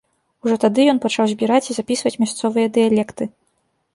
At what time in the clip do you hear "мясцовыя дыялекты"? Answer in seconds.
2.23-3.23